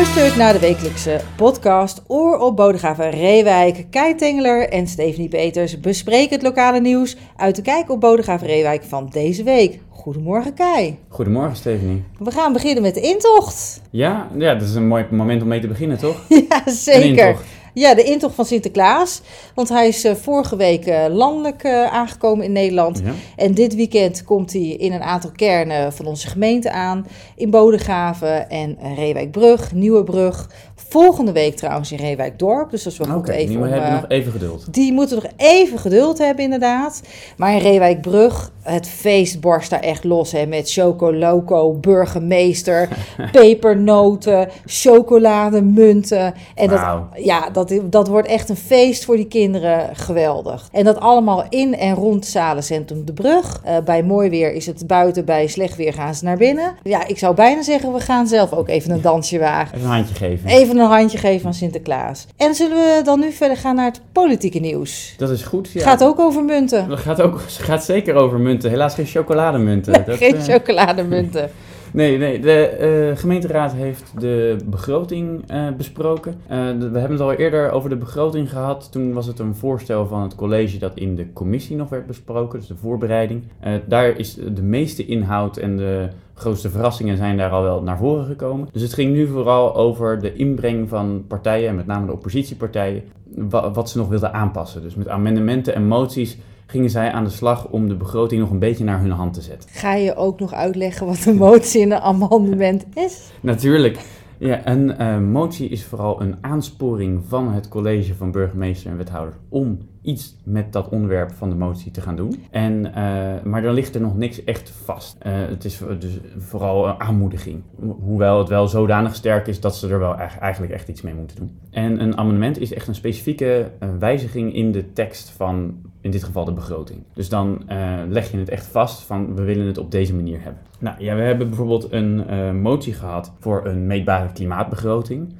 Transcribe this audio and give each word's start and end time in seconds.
luistert 0.00 0.36
naar 0.36 0.52
de 0.52 0.58
wekelijkse 0.58 1.20
podcast 1.36 2.02
Oor 2.06 2.38
op 2.38 2.56
Bodegraven 2.56 3.10
Reewijk. 3.10 3.86
Kai 3.90 4.14
Tengeler 4.14 4.68
en 4.68 4.86
Stephanie 4.86 5.28
Peters 5.28 5.80
bespreken 5.80 6.32
het 6.32 6.42
lokale 6.42 6.80
nieuws 6.80 7.16
uit 7.36 7.56
de 7.56 7.62
Kijk 7.62 7.90
op 7.90 8.00
Bodegraven 8.00 8.46
Reewijk 8.46 8.82
van 8.84 9.08
deze 9.12 9.42
week. 9.42 9.80
Goedemorgen 9.88 10.54
Kai. 10.54 10.98
Goedemorgen 11.08 11.56
Stephanie. 11.56 12.04
We 12.18 12.30
gaan 12.30 12.52
beginnen 12.52 12.82
met 12.82 12.94
de 12.94 13.00
intocht. 13.00 13.80
Ja, 13.90 14.28
ja, 14.38 14.54
dat 14.54 14.68
is 14.68 14.74
een 14.74 14.88
mooi 14.88 15.06
moment 15.10 15.42
om 15.42 15.48
mee 15.48 15.60
te 15.60 15.68
beginnen, 15.68 15.98
toch? 15.98 16.16
Ja, 16.48 16.62
zeker. 16.66 17.36
Ja, 17.74 17.94
de 17.94 18.02
intocht 18.02 18.34
van 18.34 18.44
Sinterklaas. 18.44 19.20
Want 19.54 19.68
hij 19.68 19.88
is 19.88 20.04
eh, 20.04 20.14
vorige 20.14 20.56
week 20.56 20.86
eh, 20.86 21.04
landelijk 21.08 21.62
eh, 21.62 21.84
aangekomen 21.84 22.44
in 22.44 22.52
Nederland. 22.52 23.00
Ja. 23.04 23.12
En 23.36 23.54
dit 23.54 23.74
weekend 23.74 24.24
komt 24.24 24.52
hij 24.52 24.62
in 24.62 24.92
een 24.92 25.02
aantal 25.02 25.30
kernen 25.36 25.92
van 25.92 26.06
onze 26.06 26.28
gemeente 26.28 26.70
aan. 26.70 27.06
In 27.36 27.50
Bodegraven 27.50 28.50
en 28.50 28.78
Reewijkbrug, 28.94 29.72
Nieuwebrug. 29.72 30.50
Volgende 30.90 31.32
week 31.32 31.56
trouwens 31.56 31.92
in 31.92 31.98
Reewijkdorp. 31.98 32.70
Dus 32.70 32.82
dat 32.82 32.92
is 32.92 32.98
wel 32.98 33.16
goed 33.16 33.28
even 33.28 33.56
om, 33.56 33.62
hebben 33.62 33.88
eh, 33.88 33.92
nog 33.92 34.04
even 34.08 34.32
geduld. 34.32 34.74
Die 34.74 34.92
moeten 34.92 35.16
nog 35.22 35.32
even 35.36 35.78
geduld 35.78 36.18
hebben, 36.18 36.44
inderdaad. 36.44 37.02
Maar 37.36 37.52
in 37.52 37.58
Reewijkbrug, 37.58 38.50
het 38.62 38.88
feest 38.88 39.40
barst 39.40 39.70
daar 39.70 39.80
echt 39.80 40.04
los. 40.04 40.32
Hè, 40.32 40.46
met 40.46 40.72
Chocoloco, 40.72 41.72
burgemeester, 41.72 42.88
pepernoten, 43.32 44.48
chocolademunten. 44.64 46.34
En 46.54 46.68
dat, 46.68 46.80
ja, 47.14 47.50
dat, 47.50 47.80
dat 47.84 48.08
wordt 48.08 48.28
echt 48.28 48.48
een 48.48 48.56
feest 48.56 49.04
voor 49.04 49.16
die 49.16 49.28
kinderen. 49.28 49.96
Geweldig. 49.96 50.68
En 50.72 50.84
dat 50.84 51.00
allemaal 51.00 51.44
in 51.48 51.76
en 51.76 51.94
rond 51.94 52.26
Zalencentrum 52.26 53.04
De 53.04 53.12
Brug. 53.12 53.60
Eh, 53.64 53.76
bij 53.84 54.02
mooi 54.02 54.30
weer 54.30 54.52
is 54.52 54.66
het 54.66 54.86
buiten, 54.86 55.24
bij 55.24 55.46
slecht 55.46 55.76
weer 55.76 55.92
gaan 55.92 56.14
ze 56.14 56.24
naar 56.24 56.36
binnen. 56.36 56.74
Ja, 56.82 57.06
ik 57.06 57.18
zou 57.18 57.34
bijna 57.34 57.62
zeggen, 57.62 57.92
we 57.92 58.00
gaan 58.00 58.26
zelf 58.26 58.52
ook 58.52 58.68
even 58.68 58.90
een 58.90 59.00
dansje 59.00 59.38
wagen. 59.38 59.76
Even 59.76 59.88
een 59.88 59.94
handje 59.94 60.14
geven. 60.14 60.48
Even 60.48 60.78
een 60.80 60.86
handje 60.86 61.18
geven 61.18 61.46
aan 61.46 61.54
Sinterklaas. 61.54 62.26
En 62.36 62.54
zullen 62.54 62.76
we 62.76 63.00
dan 63.04 63.20
nu 63.20 63.32
verder 63.32 63.56
gaan 63.56 63.74
naar 63.74 63.84
het 63.84 64.00
politieke 64.12 64.58
nieuws? 64.58 65.14
Dat 65.16 65.30
is 65.30 65.42
goed. 65.42 65.70
Ja. 65.72 65.72
Het 65.72 65.82
gaat 65.88 66.04
ook 66.04 66.18
over 66.18 66.44
munten. 66.44 66.90
Het 66.90 66.98
gaat, 66.98 67.20
ook, 67.20 67.40
gaat 67.48 67.84
zeker 67.84 68.14
over 68.14 68.38
munten. 68.38 68.70
Helaas 68.70 68.94
geen 68.94 69.06
chocolademunten. 69.06 70.04
Dat, 70.04 70.16
Geen 70.16 70.36
eh, 70.36 70.42
chocolademunten. 70.42 71.50
Nee, 71.92 72.18
nee. 72.18 72.40
De 72.40 72.66
eh, 72.66 73.16
gemeenteraad 73.16 73.72
heeft 73.72 74.12
de 74.20 74.56
begroting 74.66 75.42
eh, 75.46 75.66
besproken. 75.76 76.34
Eh, 76.46 76.58
we 76.58 76.98
hebben 76.98 77.10
het 77.10 77.20
al 77.20 77.32
eerder 77.32 77.70
over 77.70 77.90
de 77.90 77.96
begroting 77.96 78.50
gehad. 78.50 78.88
Toen 78.92 79.12
was 79.12 79.26
het 79.26 79.38
een 79.38 79.54
voorstel 79.54 80.06
van 80.06 80.22
het 80.22 80.34
college 80.34 80.78
dat 80.78 80.92
in 80.96 81.16
de 81.16 81.32
commissie 81.32 81.76
nog 81.76 81.88
werd 81.88 82.06
besproken. 82.06 82.58
Dus 82.58 82.68
de 82.68 82.76
voorbereiding. 82.76 83.42
Daar 83.86 84.18
is 84.18 84.34
de 84.54 84.62
meeste 84.62 85.06
inhoud 85.06 85.56
en 85.56 85.76
de 85.76 86.08
grootste 86.34 86.70
verrassingen 86.70 87.16
zijn 87.16 87.36
daar 87.36 87.50
al 87.50 87.62
wel 87.62 87.82
naar 87.82 87.98
voren 87.98 88.24
gekomen. 88.26 88.68
Dus 88.72 88.82
het 88.82 88.94
ging 88.94 89.12
nu 89.12 89.26
vooral 89.26 89.74
over 89.76 90.20
de 90.20 90.34
inbreng 90.34 90.88
van 90.88 91.24
partijen, 91.28 91.68
en 91.68 91.74
met 91.74 91.86
name 91.86 92.06
de 92.06 92.12
oppositiepartijen, 92.12 93.02
wa- 93.34 93.70
wat 93.70 93.90
ze 93.90 93.98
nog 93.98 94.08
wilden 94.08 94.32
aanpassen. 94.32 94.82
Dus 94.82 94.94
met 94.94 95.08
amendementen 95.08 95.74
en 95.74 95.86
moties 95.86 96.38
gingen 96.70 96.90
zij 96.90 97.10
aan 97.10 97.24
de 97.24 97.30
slag 97.30 97.68
om 97.68 97.88
de 97.88 97.96
begroting 97.96 98.40
nog 98.40 98.50
een 98.50 98.58
beetje 98.58 98.84
naar 98.84 99.00
hun 99.00 99.10
hand 99.10 99.34
te 99.34 99.40
zetten. 99.40 99.70
Ga 99.70 99.94
je 99.94 100.16
ook 100.16 100.40
nog 100.40 100.52
uitleggen 100.52 101.06
wat 101.06 101.24
een 101.26 101.36
motie 101.36 101.80
in 101.80 101.92
een 101.92 101.98
amendement 101.98 102.84
is? 102.94 103.30
Natuurlijk. 103.40 103.98
Ja, 104.38 104.66
een 104.66 104.96
eh, 104.96 105.18
motie 105.18 105.68
is 105.68 105.84
vooral 105.84 106.20
een 106.20 106.36
aansporing 106.40 107.22
van 107.28 107.52
het 107.52 107.68
college 107.68 108.14
van 108.14 108.30
burgemeester 108.30 108.90
en 108.90 108.96
wethouders 108.96 109.36
om 109.48 109.78
iets 110.02 110.36
met 110.44 110.72
dat 110.72 110.88
onderwerp 110.88 111.32
van 111.32 111.48
de 111.48 111.54
motie 111.56 111.90
te 111.90 112.00
gaan 112.00 112.16
doen. 112.16 112.42
En, 112.50 112.94
eh, 112.94 113.42
maar 113.44 113.62
dan 113.62 113.74
ligt 113.74 113.94
er 113.94 114.00
nog 114.00 114.16
niks 114.16 114.44
echt 114.44 114.70
vast. 114.84 115.16
Eh, 115.18 115.32
het 115.34 115.64
is 115.64 115.82
dus 115.98 116.18
vooral 116.38 116.88
een 116.88 117.00
aanmoediging. 117.00 117.62
Ho- 117.80 117.98
Hoewel 118.02 118.38
het 118.38 118.48
wel 118.48 118.68
zodanig 118.68 119.14
sterk 119.14 119.46
is 119.46 119.60
dat 119.60 119.76
ze 119.76 119.88
er 119.88 119.98
wel 119.98 120.16
eigenlijk 120.16 120.72
echt 120.72 120.88
iets 120.88 121.02
mee 121.02 121.14
moeten 121.14 121.36
doen. 121.36 121.58
En 121.70 122.00
een 122.02 122.16
amendement 122.18 122.58
is 122.60 122.72
echt 122.74 122.88
een 122.88 122.94
specifieke 122.94 123.70
eh, 123.78 123.88
wijziging 123.98 124.54
in 124.54 124.72
de 124.72 124.92
tekst 124.92 125.30
van, 125.30 125.74
in 126.00 126.10
dit 126.10 126.24
geval 126.24 126.44
de 126.44 126.52
begroting. 126.52 127.02
Dus 127.14 127.28
dan 127.28 127.62
leg 128.08 128.30
je 128.30 128.38
het 128.38 128.48
echt 128.48 128.66
vast 128.66 129.02
van 129.02 129.34
we 129.34 129.42
willen 129.42 129.66
het 129.66 129.78
op 129.78 129.90
deze 129.90 130.14
manier 130.14 130.42
hebben. 130.42 130.62
Nou 130.78 130.96
ja, 131.04 131.14
we 131.14 131.20
hebben 131.22 131.48
bijvoorbeeld 131.48 131.92
een 131.92 132.24
motie 132.62 132.92
gehad 132.92 133.32
voor 133.38 133.66
een 133.66 133.86
meetbare 133.86 134.32
klimaatbegroting. 134.32 135.34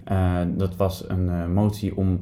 Dat 0.57 0.77
was 0.77 1.05
een 1.09 1.53
motie 1.53 1.97
om 1.97 2.19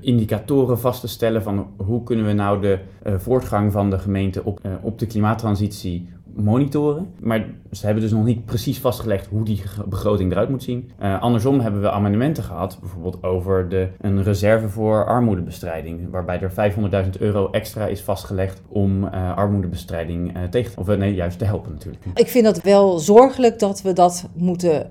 indicatoren 0.00 0.78
vast 0.78 1.00
te 1.00 1.08
stellen 1.08 1.42
van 1.42 1.66
hoe 1.76 2.02
kunnen 2.02 2.26
we 2.26 2.32
nou 2.32 2.60
de 2.60 2.78
eh, 3.02 3.14
voortgang 3.18 3.72
van 3.72 3.90
de 3.90 3.98
gemeente 3.98 4.44
op, 4.44 4.58
eh, 4.62 4.72
op 4.82 4.98
de 4.98 5.06
klimaattransitie 5.06 6.08
monitoren. 6.36 7.14
Maar 7.20 7.46
ze 7.72 7.84
hebben 7.84 8.02
dus 8.02 8.12
nog 8.12 8.24
niet 8.24 8.44
precies 8.44 8.78
vastgelegd 8.78 9.26
hoe 9.26 9.44
die 9.44 9.62
begroting 9.86 10.32
eruit 10.32 10.48
moet 10.48 10.62
zien. 10.62 10.90
Eh, 10.98 11.22
andersom 11.22 11.60
hebben 11.60 11.80
we 11.80 11.90
amendementen 11.90 12.42
gehad, 12.42 12.78
bijvoorbeeld 12.80 13.22
over 13.22 13.68
de, 13.68 13.88
een 14.00 14.22
reserve 14.22 14.68
voor 14.68 15.06
armoedebestrijding, 15.06 16.10
waarbij 16.10 16.40
er 16.40 16.72
500.000 17.04 17.10
euro 17.18 17.50
extra 17.50 17.86
is 17.86 18.00
vastgelegd 18.00 18.62
om 18.68 19.08
eh, 19.08 19.36
armoedebestrijding 19.36 20.34
eh, 20.34 20.42
tegen 20.50 20.72
te, 20.72 20.80
of 20.80 20.96
nee, 20.96 21.14
juist 21.14 21.38
te 21.38 21.44
helpen 21.44 21.72
natuurlijk. 21.72 22.04
Ik 22.14 22.28
vind 22.28 22.44
dat 22.44 22.62
wel 22.62 22.98
zorgelijk 22.98 23.58
dat 23.58 23.82
we 23.82 23.92
dat 23.92 24.28
moeten 24.34 24.86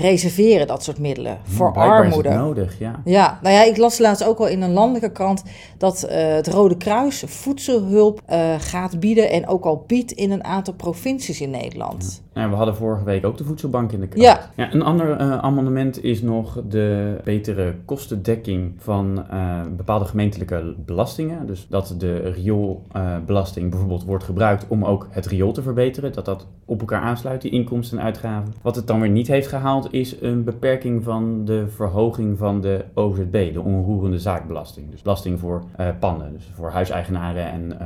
reserveren, 0.00 0.66
dat 0.66 0.82
soort 0.82 0.98
middelen, 0.98 1.38
voor 1.42 1.72
Blijkbaar 1.72 2.06
is 2.06 2.16
het 2.16 2.26
armoede. 2.26 2.44
nodig, 2.44 2.78
ja. 2.78 3.00
Ja, 3.04 3.38
nou 3.42 3.54
ja, 3.54 3.64
ik 3.64 3.76
las 3.76 3.98
laatst 3.98 4.24
ook 4.24 4.38
al 4.38 4.48
in 4.48 4.62
een 4.62 4.72
landelijke 4.72 5.12
krant 5.12 5.42
dat 5.78 6.00
het 6.08 6.46
Rode 6.46 6.76
Kruis 6.76 7.22
voedselhulp 7.26 8.20
gaat 8.58 9.00
bieden 9.00 9.30
en 9.30 9.48
ook 9.48 9.64
al 9.64 9.84
biedt 9.86 10.12
in 10.12 10.30
een 10.30 10.44
aantal 10.44 10.74
provincies 10.84 11.40
in 11.40 11.50
Nederland. 11.50 12.22
Ja, 12.34 12.48
we 12.48 12.54
hadden 12.54 12.76
vorige 12.76 13.04
week 13.04 13.26
ook 13.26 13.36
de 13.36 13.44
voedselbank 13.44 13.92
in 13.92 14.00
de 14.00 14.06
krant. 14.06 14.24
Ja. 14.24 14.50
Ja, 14.56 14.72
een 14.72 14.82
ander 14.82 15.10
eh, 15.10 15.38
amendement 15.38 16.04
is 16.04 16.22
nog 16.22 16.62
de 16.68 17.16
betere 17.24 17.74
kostendekking 17.84 18.72
van 18.78 19.28
eh, 19.30 19.60
bepaalde 19.76 20.04
gemeentelijke 20.04 20.74
belastingen. 20.78 21.46
Dus 21.46 21.66
dat 21.68 21.94
de 21.98 22.16
rioolbelasting 22.16 23.70
bijvoorbeeld 23.70 24.04
wordt 24.04 24.24
gebruikt 24.24 24.64
om 24.68 24.84
ook 24.84 25.06
het 25.10 25.26
riool 25.26 25.52
te 25.52 25.62
verbeteren. 25.62 26.12
Dat 26.12 26.24
dat 26.24 26.46
op 26.64 26.80
elkaar 26.80 27.00
aansluit, 27.00 27.42
die 27.42 27.50
inkomsten 27.50 27.98
en 27.98 28.04
uitgaven. 28.04 28.54
Wat 28.62 28.76
het 28.76 28.86
dan 28.86 29.00
weer 29.00 29.10
niet 29.10 29.26
heeft 29.26 29.48
gehaald 29.48 29.92
is 29.92 30.20
een 30.20 30.44
beperking 30.44 31.04
van 31.04 31.44
de 31.44 31.68
verhoging 31.68 32.38
van 32.38 32.60
de 32.60 32.84
OZB, 32.94 33.52
de 33.52 33.60
onroerende 33.60 34.18
zaakbelasting. 34.18 34.90
Dus 34.90 35.02
belasting 35.02 35.40
voor 35.40 35.64
eh, 35.76 35.88
panden, 35.98 36.32
dus 36.32 36.50
voor 36.54 36.70
huiseigenaren 36.70 37.50
en 37.50 37.78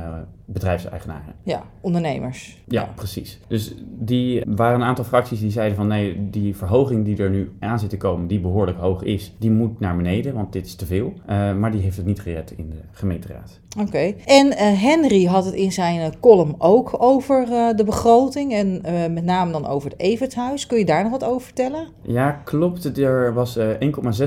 bedrijfseigenaren. 0.51 1.33
Ja, 1.43 1.63
ondernemers. 1.81 2.63
Ja, 2.67 2.89
precies. 2.95 3.39
Dus 3.47 3.75
die 3.99 4.43
waren 4.47 4.81
een 4.81 4.87
aantal 4.87 5.03
fracties 5.03 5.39
die 5.39 5.51
zeiden 5.51 5.77
van 5.77 5.87
nee, 5.87 6.29
die 6.29 6.55
verhoging 6.55 7.05
die 7.05 7.17
er 7.17 7.29
nu 7.29 7.51
aan 7.59 7.79
zit 7.79 7.89
te 7.89 7.97
komen, 7.97 8.27
die 8.27 8.39
behoorlijk 8.39 8.77
hoog 8.77 9.03
is, 9.03 9.33
die 9.39 9.51
moet 9.51 9.79
naar 9.79 9.95
beneden, 9.95 10.33
want 10.33 10.53
dit 10.53 10.65
is 10.65 10.75
te 10.75 10.85
veel. 10.85 11.13
Eh, 11.25 11.55
maar 11.55 11.71
die 11.71 11.81
heeft 11.81 11.97
het 11.97 12.05
niet 12.05 12.21
gered 12.21 12.53
in 12.55 12.69
de 12.69 12.81
gemeenteraad. 12.91 13.59
Oké. 13.77 14.13
En 14.25 14.57
eh, 14.57 14.81
Henry 14.81 15.25
had 15.25 15.45
het 15.45 15.53
in 15.53 15.71
zijn 15.71 15.99
eh, 15.99 16.19
column 16.19 16.55
ook 16.57 16.95
over 16.97 17.45
de 17.75 17.83
begroting 17.85 18.53
en 18.53 18.81
met 19.13 19.23
name 19.23 19.51
dan 19.51 19.67
over 19.67 19.89
het 19.89 19.99
Evertshuis. 19.99 20.67
Kun 20.67 20.77
je 20.77 20.85
daar 20.85 21.03
nog 21.03 21.11
wat 21.11 21.23
over 21.23 21.41
vertellen? 21.41 21.87
Ja, 22.01 22.31
klopt. 22.31 22.97
Er 22.97 23.33
was 23.33 23.57
eh, 23.57 23.67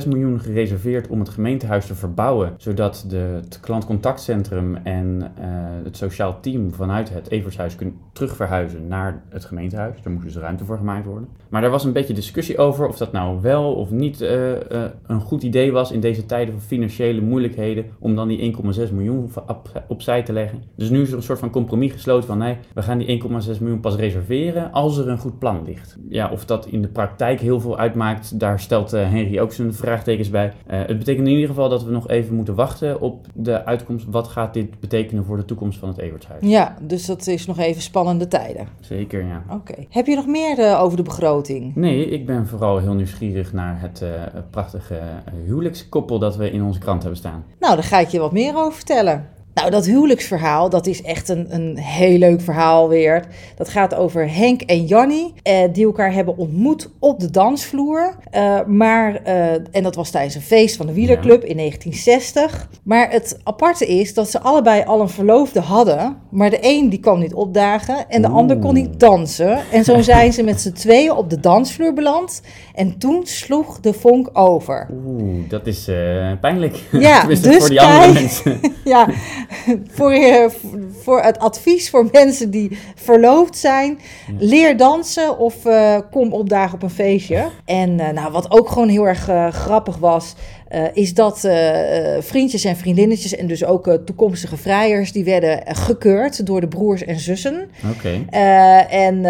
1,6 0.03 0.09
miljoen 0.09 0.41
gereserveerd 0.41 1.09
om 1.09 1.19
het 1.19 1.29
gemeentehuis 1.29 1.87
te 1.87 1.95
verbouwen, 1.95 2.55
zodat 2.57 3.05
de, 3.09 3.17
het 3.17 3.61
klantcontactcentrum 3.61 4.77
en 4.77 5.33
het 5.85 5.97
sociaal 5.97 6.11
team 6.41 6.75
vanuit 6.75 7.11
het 7.11 7.31
Evertshuis 7.31 7.75
kunnen 7.75 7.95
terugverhuizen 8.13 8.87
naar 8.89 9.23
het 9.29 9.45
gemeentehuis. 9.45 10.03
Daar 10.03 10.13
moest 10.13 10.25
dus 10.25 10.37
ruimte 10.37 10.65
voor 10.65 10.77
gemaakt 10.77 11.07
worden. 11.07 11.29
Maar 11.49 11.61
daar 11.61 11.71
was 11.71 11.85
een 11.85 11.93
beetje 11.93 12.15
discussie 12.15 12.59
over 12.59 12.89
of 12.89 12.97
dat 12.97 13.13
nou 13.13 13.41
wel 13.41 13.75
of 13.75 13.91
niet 13.91 14.21
eh, 14.21 14.53
eh, 14.55 14.91
een 15.07 15.21
goed 15.21 15.43
idee 15.43 15.73
was 15.73 15.93
in 15.93 16.01
deze 16.01 16.27
tijden 16.27 16.55
van 16.55 16.63
financiële 16.63 17.21
moeilijkheden 17.21 17.85
om 17.99 18.15
dan 18.15 18.29
die 18.29 18.55
1,6 18.87 18.93
miljoen 18.93 19.31
opzij 19.89 20.23
te 20.23 20.33
leggen. 20.33 20.63
Dus 20.77 20.91
nu 20.91 21.03
is 21.03 21.11
er 21.11 21.17
een 21.17 21.23
soort 21.23 21.39
van 21.39 21.51
compromis 21.51 21.93
gesloten 21.93 22.27
van 22.29 22.39
nee, 22.39 22.57
we 22.75 22.83
gaan 22.83 22.99
die 22.99 23.23
1,6 23.23 23.29
miljoen 23.61 23.81
pas 23.81 23.97
reserveren 23.97 24.73
als 24.73 24.99
er 24.99 25.09
een 25.09 25.19
goed 25.19 25.39
plan 25.39 25.65
ligt. 25.65 25.97
Ja, 26.09 26.31
of 26.31 26.45
dat 26.45 26.67
in 26.67 26.83
de 26.83 26.89
praktijk 26.89 27.41
heel 27.41 27.61
veel 27.61 27.79
uitmaakt, 27.79 28.39
daar 28.39 28.61
stelt 28.61 28.93
eh, 28.93 29.11
Henry 29.11 29.39
ook 29.39 29.53
zijn 29.53 29.75
vraagtekens 29.75 30.31
bij. 30.31 30.53
Het 30.67 30.99
betekent 30.99 31.27
in 31.27 31.33
ieder 31.33 31.49
geval 31.49 31.69
dat 31.69 31.85
we 31.85 31.91
nog 31.91 32.09
even 32.09 32.35
moeten 32.35 32.55
wachten 32.55 33.01
op 33.01 33.27
de 33.35 33.65
uitkomst. 33.65 34.07
Wat 34.11 34.29
gaat 34.29 34.55
dit 34.55 34.81
betekenen 34.81 35.25
voor 35.25 35.37
de 35.37 35.45
toekomst 35.45 35.79
van 35.79 35.89
het 35.89 35.99
Ja, 36.41 36.77
dus 36.81 37.07
dat 37.07 37.27
is 37.27 37.47
nog 37.47 37.59
even 37.59 37.83
spannende 37.83 38.29
tijden. 38.29 38.69
Zeker, 38.81 39.25
ja. 39.25 39.45
Oké. 39.51 39.75
Heb 39.89 40.07
je 40.07 40.15
nog 40.15 40.27
meer 40.27 40.59
eh, 40.59 40.83
over 40.83 40.97
de 40.97 41.03
begroting? 41.03 41.75
Nee, 41.75 42.09
ik 42.09 42.27
ben 42.27 42.47
vooral 42.47 42.79
heel 42.79 42.95
nieuwsgierig 42.95 43.53
naar 43.53 43.81
het 43.81 44.03
eh, 44.03 44.11
prachtige 44.51 45.01
huwelijkskoppel 45.45 46.19
dat 46.19 46.37
we 46.37 46.51
in 46.51 46.63
onze 46.63 46.79
krant 46.79 47.01
hebben 47.01 47.21
staan. 47.21 47.45
Nou, 47.59 47.75
daar 47.75 47.85
ga 47.85 47.99
ik 47.99 48.09
je 48.09 48.19
wat 48.19 48.33
meer 48.33 48.57
over 48.57 48.73
vertellen. 48.73 49.29
Nou, 49.55 49.71
dat 49.71 49.87
huwelijksverhaal, 49.87 50.69
dat 50.69 50.87
is 50.87 51.03
echt 51.03 51.29
een, 51.29 51.47
een 51.55 51.79
heel 51.79 52.19
leuk 52.19 52.41
verhaal 52.41 52.89
weer. 52.89 53.25
Dat 53.57 53.69
gaat 53.69 53.95
over 53.95 54.35
Henk 54.35 54.63
en 54.63 54.85
Jannie, 54.85 55.33
eh, 55.43 55.63
die 55.73 55.85
elkaar 55.85 56.13
hebben 56.13 56.37
ontmoet 56.37 56.91
op 56.99 57.21
de 57.21 57.31
dansvloer. 57.31 58.15
Eh, 58.31 58.65
maar, 58.67 59.15
eh, 59.15 59.53
en 59.53 59.83
dat 59.83 59.95
was 59.95 60.11
tijdens 60.11 60.35
een 60.35 60.41
feest 60.41 60.77
van 60.77 60.87
de 60.87 60.93
wielerclub 60.93 61.45
in 61.45 61.57
1960. 61.57 62.69
Maar 62.83 63.11
het 63.11 63.41
aparte 63.43 63.87
is 63.87 64.15
dat 64.15 64.31
ze 64.31 64.41
allebei 64.41 64.85
al 64.85 65.01
een 65.01 65.09
verloofde 65.09 65.61
hadden. 65.61 66.17
Maar 66.31 66.51
de 66.51 66.59
een 66.61 66.89
die 66.89 67.01
kwam 67.01 67.19
niet 67.19 67.35
opdagen 67.35 68.09
en 68.09 68.23
de 68.23 68.29
ander 68.29 68.59
kon 68.59 68.75
niet 68.75 69.01
dansen. 69.01 69.61
En 69.73 69.85
zo 69.85 70.03
zijn 70.13 70.33
ze 70.33 70.43
met 70.43 70.61
z'n 70.61 70.73
tweeën 70.73 71.13
op 71.13 71.31
de 71.31 71.41
dansvloer 71.41 71.93
beland. 71.93 72.43
En 72.75 72.99
toen 72.99 73.27
sloeg 73.27 73.81
de 73.81 73.93
vonk 73.93 74.31
over. 74.33 74.89
Oeh, 75.07 75.49
dat 75.49 75.67
is 75.67 75.89
uh, 75.89 76.33
pijnlijk. 76.41 76.79
Ja, 76.93 77.25
dus 77.27 77.41
voor 77.41 77.69
die 77.69 77.81
andere 77.81 78.13
mensen. 78.13 78.61
ja, 78.85 79.09
voor, 79.97 80.15
je, 80.15 80.51
voor 81.03 81.23
het 81.23 81.39
advies 81.39 81.91
voor 81.91 82.09
mensen 82.13 82.51
die 82.51 82.79
verloofd 82.95 83.57
zijn. 83.57 83.99
Leer 84.39 84.77
dansen 84.77 85.39
of 85.39 85.65
eh, 85.65 85.99
kom 86.11 86.33
opdagen 86.33 86.75
op 86.75 86.83
een 86.83 86.91
feestje. 86.91 87.49
En 87.65 88.01
eh, 88.01 88.13
nou, 88.13 88.33
wat 88.33 88.51
ook 88.51 88.69
gewoon 88.69 88.89
heel 88.89 89.07
erg 89.09 89.29
eh, 89.29 89.49
grappig 89.49 89.97
was... 89.99 90.35
is 90.93 91.15
dat 91.15 91.49
vriendjes 92.21 92.65
en 92.65 92.77
vriendinnetjes 92.77 93.35
en 93.35 93.47
dus 93.47 93.65
ook 93.65 93.99
toekomstige 94.05 94.57
vrijers... 94.57 95.13
die 95.13 95.25
werden 95.25 95.63
gekeurd 95.67 96.47
door 96.47 96.61
de 96.61 96.69
broers 96.69 97.05
en 97.05 97.19
zussen. 97.19 97.69
Oké. 97.91 98.25
En 98.89 99.21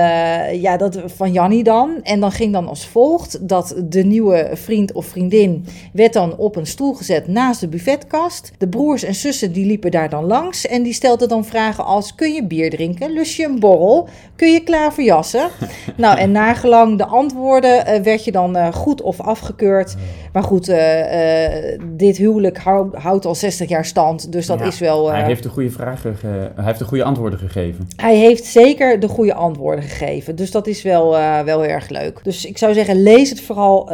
ja, 0.60 0.76
dat 0.76 1.00
van 1.06 1.32
Jannie 1.32 1.62
dan. 1.62 2.00
En 2.02 2.20
dan 2.20 2.32
ging 2.32 2.52
dan 2.52 2.68
als 2.68 2.86
volgt 2.86 3.48
dat 3.48 3.74
de 3.84 4.04
nieuwe 4.04 4.50
vriend 4.52 4.92
of 4.92 5.06
vriendin 5.06 5.64
werd 5.92 6.12
dan 6.12 6.36
op 6.36 6.56
een 6.56 6.66
stoel 6.66 6.92
gezet 6.94 7.28
naast 7.28 7.60
de 7.60 7.68
buffetkast. 7.68 8.52
De 8.58 8.68
broers 8.68 9.02
en 9.02 9.14
zussen 9.14 9.52
die 9.52 9.66
liepen 9.66 9.90
daar 9.90 10.08
dan 10.12 10.26
langs 10.26 10.66
en 10.66 10.82
die 10.82 10.92
stelden 10.92 11.28
dan 11.28 11.44
vragen 11.44 11.84
als 11.84 12.14
kun 12.14 12.32
je 12.32 12.44
bier 12.46 12.70
drinken, 12.70 13.10
lust 13.12 13.36
je 13.36 13.44
een 13.44 13.60
borrel, 13.60 14.08
kun 14.36 14.52
je 14.52 14.62
klaverjassen? 14.62 15.48
nou, 15.96 16.18
en 16.18 16.32
nagelang 16.32 16.98
de 16.98 17.06
antwoorden 17.06 17.86
eh, 17.86 18.00
werd 18.02 18.24
je 18.24 18.32
dan 18.32 18.56
eh, 18.56 18.72
goed 18.72 19.02
of 19.02 19.20
afgekeurd. 19.20 19.94
Maar 20.32 20.42
goed, 20.42 20.68
eh, 20.68 21.78
dit 21.94 22.16
huwelijk 22.16 22.58
hou- 22.58 22.96
houdt 22.98 23.24
al 23.26 23.34
60 23.34 23.68
jaar 23.68 23.84
stand, 23.84 24.32
dus 24.32 24.46
dat 24.46 24.58
Ja, 24.58 24.64
is 24.64 24.78
wel... 24.78 25.10
Hij 25.10 25.24
heeft 25.24 25.42
de 25.42 25.48
goede 25.48 25.70
vragen, 25.70 26.16
ge- 26.16 26.50
hij 26.54 26.64
heeft 26.64 26.78
de 26.78 26.84
goede 26.84 27.04
antwoorden 27.04 27.38
gegeven. 27.38 27.88
hij 27.96 28.16
heeft 28.16 28.44
zeker 28.44 29.00
de 29.00 29.08
goede 29.08 29.34
antwoorden 29.34 29.84
gegeven. 29.84 30.36
Dus 30.36 30.50
dat 30.50 30.66
is 30.66 30.82
wel, 30.82 31.10
wel 31.44 31.60
heel 31.60 31.64
erg 31.64 31.88
leuk. 31.88 32.20
Dus 32.22 32.44
ik 32.44 32.58
zou 32.58 32.72
zeggen, 32.74 33.02
lees 33.02 33.30
het 33.30 33.40
vooral, 33.40 33.88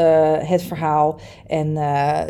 het 0.45 0.63
verhaal. 0.63 1.19
En 1.47 1.73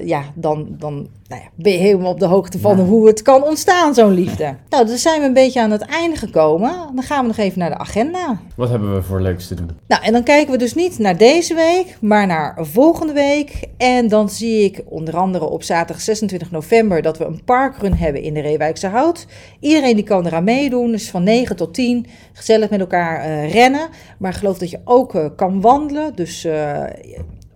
ja, 0.04 0.22
dan, 0.34 0.66
dan 0.78 1.08
nou 1.28 1.42
ja, 1.42 1.48
ben 1.54 1.72
je 1.72 1.78
helemaal 1.78 2.10
op 2.12 2.20
de 2.20 2.26
hoogte 2.26 2.58
van 2.58 2.76
Ja. 2.76 2.82
hoe 2.84 3.06
het 3.06 3.22
kan 3.22 3.44
ontstaan, 3.44 3.94
zo'n 3.94 4.12
liefde. 4.14 4.54
nou, 4.68 4.86
dan 4.86 4.96
zijn 4.96 5.20
we 5.20 5.26
een 5.26 5.32
beetje 5.32 5.60
aan 5.60 5.70
het 5.70 5.82
einde 5.82 6.16
gekomen. 6.16 6.70
Dan 6.94 7.02
gaan 7.04 7.20
we 7.20 7.26
nog 7.26 7.36
even 7.36 7.58
naar 7.58 7.70
de 7.70 7.78
agenda. 7.78 8.38
Wat 8.56 8.68
hebben 8.68 8.94
we 8.94 9.02
voor 9.02 9.20
leuks 9.20 9.46
te 9.48 9.54
doen? 9.54 9.70
Nou, 9.88 10.02
en 10.02 10.12
dan 10.12 10.22
kijken 10.22 10.52
we 10.52 10.58
dus 10.58 10.74
niet 10.74 10.98
naar 10.98 11.16
deze 11.16 11.54
week, 11.54 11.96
maar 12.00 12.26
naar 12.26 12.56
volgende 12.60 13.12
week. 13.12 13.60
En 13.76 14.08
dan 14.08 14.28
zie 14.28 14.64
ik 14.64 14.82
onder 14.88 15.16
andere 15.16 15.44
op 15.48 15.62
zaterdag 15.62 16.00
26 16.00 16.50
november 16.50 17.02
dat 17.02 17.18
we 17.18 17.24
een 17.24 17.44
parkrun 17.44 17.94
hebben 17.94 18.22
in 18.22 18.34
de 18.34 18.40
Reewijkse 18.40 18.86
Hout. 18.86 19.26
Iedereen 19.60 19.94
die 19.94 20.04
kan 20.04 20.26
eraan 20.26 20.44
meedoen, 20.44 20.90
dus 20.90 21.10
van 21.10 21.22
9 21.22 21.56
tot 21.56 21.74
10 21.74 22.06
gezellig 22.32 22.70
met 22.70 22.80
elkaar 22.80 23.20
eh, 23.20 23.52
rennen. 23.52 23.88
Maar 24.18 24.32
geloof 24.32 24.58
dat 24.58 24.70
je 24.70 24.80
ook 24.84 25.14
eh, 25.14 25.26
kan 25.36 25.60
wandelen, 25.60 26.12
dus 26.14 26.44
eh, 26.44 26.82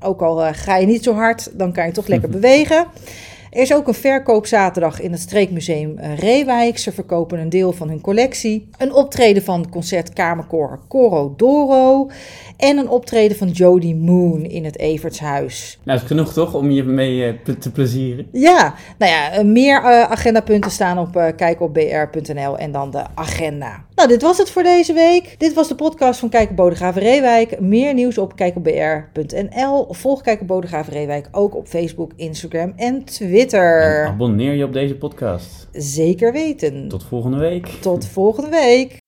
ook 0.01 0.23
al 0.23 0.37
ga 0.53 0.77
je 0.77 0.87
niet 0.87 1.05
zo 1.05 1.15
hard, 1.15 1.59
dan 1.59 1.73
kan 1.73 1.87
je 1.87 1.93
toch 1.93 2.07
lekker 2.07 2.29
bewegen. 2.41 2.87
Er 3.53 3.61
is 3.61 3.75
ook 3.75 3.89
een 3.89 3.95
verkoop 3.95 4.47
zaterdag 4.47 5.01
in 5.01 5.13
het 5.13 5.21
Streekmuseum 5.21 5.99
eh, 5.99 6.19
Reewijk. 6.19 6.79
Ze 6.79 6.93
verkopen 6.93 7.39
een 7.39 7.49
deel 7.49 7.73
van 7.73 7.89
hun 7.89 8.01
collectie. 8.01 8.69
Een 8.79 8.93
optreden 8.93 9.43
van 9.43 9.71
concert 9.71 10.13
Kamerkoor 10.13 10.81
Coro 10.89 11.35
Doro. 11.37 12.11
En 12.57 12.79
een 12.79 12.89
optreden 12.89 13.37
van 13.37 13.49
Jody 13.49 13.95
Moon 13.95 14.45
in 14.45 14.65
het 14.65 14.79
Evertshuis. 14.79 15.79
Nou, 15.83 15.99
is 15.99 16.07
genoeg 16.07 16.33
toch 16.33 16.55
om 16.55 16.71
je 16.71 16.83
mee 16.83 17.25
eh, 17.25 17.55
te 17.55 17.71
plezieren? 17.71 18.27
Ja, 18.33 18.75
nou 18.99 19.13
ja, 19.13 19.31
eh, 19.31 19.45
meer 19.45 19.81
agendapunten 20.09 20.71
staan 20.71 20.99
op 20.99 21.33
kijkopbr.nl 21.37 22.59
en 22.59 22.73
dan 22.73 22.91
de 22.91 23.05
agenda. 23.15 23.85
Nou, 24.03 24.15
dit 24.15 24.23
was 24.23 24.39
het 24.39 24.51
voor 24.51 24.63
deze 24.63 24.93
week. 24.93 25.35
Dit 25.39 25.55
was 25.55 25.69
de 25.69 25.75
podcast 25.75 26.21
van 26.21 26.29
Kijk 26.29 26.51
op 26.51 26.57
Bodegraven 26.57 27.03
Reewijk. 27.03 27.61
Meer 27.61 27.95
nieuws 27.95 28.19
op 28.19 28.37
kijkopbr.nl. 28.37 29.87
Volg 29.91 30.21
Kijk 30.21 30.41
op 30.41 30.47
Bodegraven 30.47 30.93
Reewijk 30.93 31.29
ook 31.33 31.57
op 31.57 31.67
Facebook, 31.67 32.13
Instagram 32.17 32.73
en 32.77 33.05
Twitter. 33.05 34.03
En 34.03 34.07
abonneer 34.07 34.53
je 34.53 34.65
op 34.65 34.73
deze 34.73 34.97
podcast. 34.97 35.69
Zeker 35.73 36.33
weten. 36.33 36.89
Tot 36.89 37.05
volgende 37.05 37.39
week. 37.39 37.67
Tot 37.67 38.07
volgende 38.07 38.51
week. 38.51 39.02